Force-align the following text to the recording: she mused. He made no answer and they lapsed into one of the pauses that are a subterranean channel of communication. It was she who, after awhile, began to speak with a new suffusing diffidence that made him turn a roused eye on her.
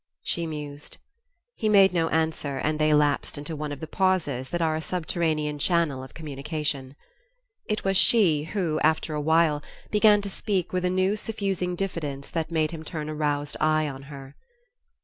she 0.23 0.47
mused. 0.47 0.97
He 1.53 1.69
made 1.69 1.93
no 1.93 2.09
answer 2.09 2.57
and 2.57 2.79
they 2.79 2.91
lapsed 2.91 3.37
into 3.37 3.55
one 3.55 3.71
of 3.71 3.81
the 3.81 3.85
pauses 3.87 4.49
that 4.49 4.59
are 4.59 4.75
a 4.75 4.81
subterranean 4.81 5.59
channel 5.59 6.01
of 6.03 6.15
communication. 6.15 6.95
It 7.65 7.83
was 7.83 7.97
she 7.97 8.45
who, 8.45 8.79
after 8.79 9.13
awhile, 9.13 9.61
began 9.91 10.19
to 10.23 10.27
speak 10.31 10.73
with 10.73 10.85
a 10.85 10.89
new 10.89 11.15
suffusing 11.15 11.75
diffidence 11.75 12.31
that 12.31 12.49
made 12.49 12.71
him 12.71 12.83
turn 12.83 13.09
a 13.09 13.13
roused 13.13 13.57
eye 13.59 13.87
on 13.87 14.01
her. 14.09 14.35